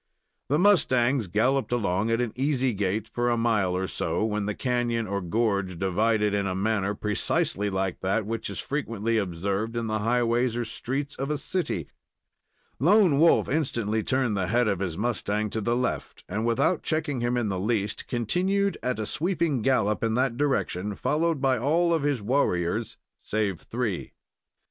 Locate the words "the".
0.49-0.57, 4.47-4.55, 9.85-9.99, 14.35-14.47, 15.61-15.75, 17.49-17.59